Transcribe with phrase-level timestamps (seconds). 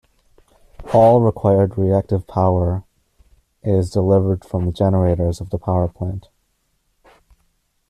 [0.95, 2.83] All required reactive power
[3.61, 6.29] is delivered from the generators of the power plant.